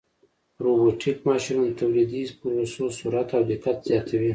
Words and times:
روبوټیک 0.63 1.17
ماشینونه 1.29 1.69
د 1.71 1.77
تولیدي 1.81 2.21
پروسو 2.39 2.83
سرعت 2.99 3.29
او 3.37 3.41
دقت 3.51 3.77
زیاتوي. 3.89 4.29